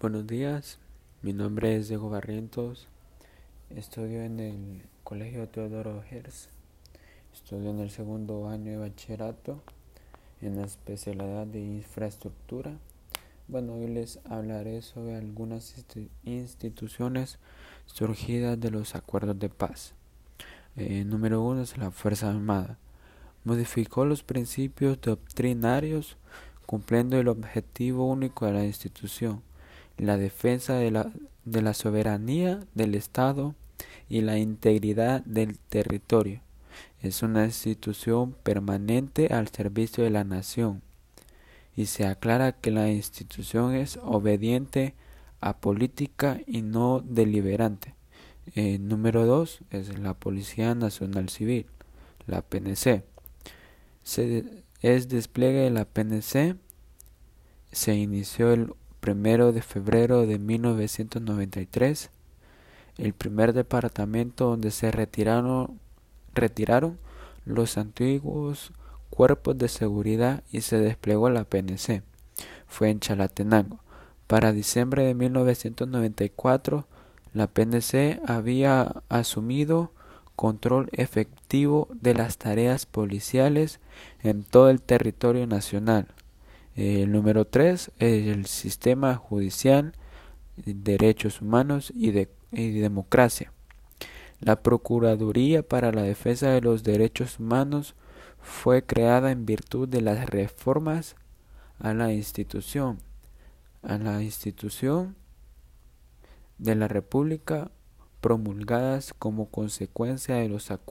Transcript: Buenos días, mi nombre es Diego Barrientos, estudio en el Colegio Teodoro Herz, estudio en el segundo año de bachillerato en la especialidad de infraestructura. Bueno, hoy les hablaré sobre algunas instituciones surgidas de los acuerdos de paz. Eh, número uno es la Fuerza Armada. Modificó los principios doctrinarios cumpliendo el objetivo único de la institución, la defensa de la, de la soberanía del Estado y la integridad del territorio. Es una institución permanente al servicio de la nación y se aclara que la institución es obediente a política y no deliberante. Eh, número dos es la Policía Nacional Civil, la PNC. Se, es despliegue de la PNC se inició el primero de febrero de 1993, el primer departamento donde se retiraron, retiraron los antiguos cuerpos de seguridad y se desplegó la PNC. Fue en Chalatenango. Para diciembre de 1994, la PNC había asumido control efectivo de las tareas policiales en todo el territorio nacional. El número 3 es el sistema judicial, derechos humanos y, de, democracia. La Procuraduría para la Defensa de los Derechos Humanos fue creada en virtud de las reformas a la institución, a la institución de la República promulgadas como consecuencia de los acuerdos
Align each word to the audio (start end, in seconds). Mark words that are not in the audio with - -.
Buenos 0.00 0.28
días, 0.28 0.78
mi 1.22 1.32
nombre 1.32 1.74
es 1.74 1.88
Diego 1.88 2.08
Barrientos, 2.08 2.86
estudio 3.68 4.22
en 4.22 4.38
el 4.38 4.82
Colegio 5.02 5.48
Teodoro 5.48 6.04
Herz, 6.08 6.50
estudio 7.34 7.70
en 7.70 7.80
el 7.80 7.90
segundo 7.90 8.48
año 8.48 8.70
de 8.70 8.76
bachillerato 8.76 9.60
en 10.40 10.54
la 10.54 10.66
especialidad 10.66 11.48
de 11.48 11.58
infraestructura. 11.58 12.76
Bueno, 13.48 13.74
hoy 13.74 13.88
les 13.88 14.20
hablaré 14.24 14.82
sobre 14.82 15.16
algunas 15.16 15.74
instituciones 16.22 17.40
surgidas 17.86 18.60
de 18.60 18.70
los 18.70 18.94
acuerdos 18.94 19.36
de 19.40 19.48
paz. 19.48 19.94
Eh, 20.76 21.02
número 21.04 21.42
uno 21.42 21.62
es 21.62 21.76
la 21.76 21.90
Fuerza 21.90 22.30
Armada. 22.30 22.78
Modificó 23.42 24.04
los 24.04 24.22
principios 24.22 25.00
doctrinarios 25.00 26.16
cumpliendo 26.66 27.18
el 27.18 27.26
objetivo 27.26 28.06
único 28.06 28.46
de 28.46 28.52
la 28.52 28.64
institución, 28.64 29.42
la 29.98 30.16
defensa 30.16 30.74
de 30.74 30.90
la, 30.90 31.12
de 31.44 31.62
la 31.62 31.74
soberanía 31.74 32.60
del 32.74 32.94
Estado 32.94 33.54
y 34.08 34.22
la 34.22 34.38
integridad 34.38 35.22
del 35.24 35.58
territorio. 35.58 36.40
Es 37.02 37.22
una 37.22 37.44
institución 37.44 38.32
permanente 38.42 39.28
al 39.28 39.48
servicio 39.48 40.04
de 40.04 40.10
la 40.10 40.24
nación 40.24 40.82
y 41.76 41.86
se 41.86 42.06
aclara 42.06 42.52
que 42.52 42.70
la 42.70 42.90
institución 42.90 43.74
es 43.74 43.98
obediente 44.02 44.94
a 45.40 45.58
política 45.58 46.40
y 46.46 46.62
no 46.62 47.00
deliberante. 47.00 47.94
Eh, 48.54 48.78
número 48.78 49.26
dos 49.26 49.60
es 49.70 49.98
la 49.98 50.14
Policía 50.14 50.74
Nacional 50.74 51.28
Civil, 51.28 51.66
la 52.26 52.42
PNC. 52.42 53.04
Se, 54.02 54.64
es 54.80 55.08
despliegue 55.08 55.60
de 55.60 55.70
la 55.70 55.84
PNC 55.84 56.56
se 57.72 57.94
inició 57.94 58.52
el 58.52 58.72
primero 59.00 59.52
de 59.52 59.62
febrero 59.62 60.26
de 60.26 60.38
1993, 60.38 62.10
el 62.98 63.12
primer 63.12 63.52
departamento 63.52 64.46
donde 64.46 64.70
se 64.70 64.90
retiraron, 64.90 65.78
retiraron 66.34 66.98
los 67.44 67.78
antiguos 67.78 68.72
cuerpos 69.10 69.56
de 69.56 69.68
seguridad 69.68 70.42
y 70.52 70.60
se 70.60 70.78
desplegó 70.78 71.30
la 71.30 71.44
PNC. 71.44 72.02
Fue 72.66 72.90
en 72.90 73.00
Chalatenango. 73.00 73.80
Para 74.26 74.52
diciembre 74.52 75.04
de 75.04 75.14
1994, 75.14 76.86
la 77.32 77.46
PNC 77.46 78.20
había 78.26 79.02
asumido 79.08 79.92
control 80.36 80.88
efectivo 80.92 81.88
de 81.90 82.14
las 82.14 82.38
tareas 82.38 82.86
policiales 82.86 83.80
en 84.22 84.44
todo 84.44 84.70
el 84.70 84.80
territorio 84.80 85.46
nacional. 85.46 86.08
El 86.78 87.10
número 87.10 87.44
3 87.44 87.90
es 87.98 88.26
el 88.28 88.46
sistema 88.46 89.16
judicial, 89.16 89.94
derechos 90.54 91.42
humanos 91.42 91.92
y, 91.92 92.12
de, 92.12 92.28
democracia. 92.52 93.52
La 94.38 94.62
Procuraduría 94.62 95.64
para 95.64 95.90
la 95.90 96.02
Defensa 96.02 96.50
de 96.50 96.60
los 96.60 96.84
Derechos 96.84 97.40
Humanos 97.40 97.96
fue 98.38 98.84
creada 98.84 99.32
en 99.32 99.44
virtud 99.44 99.88
de 99.88 100.02
las 100.02 100.30
reformas 100.30 101.16
a 101.80 101.94
la 101.94 102.12
institución, 102.12 103.00
a 103.82 103.98
la 103.98 104.22
institución 104.22 105.16
de 106.58 106.76
la 106.76 106.86
República 106.86 107.72
promulgadas 108.20 109.14
como 109.18 109.50
consecuencia 109.50 110.36
de 110.36 110.48
los 110.48 110.70
acuerdos 110.70 110.86